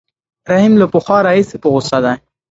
[0.51, 2.15] رحیم له پخوا راهیسې په غوسه دی.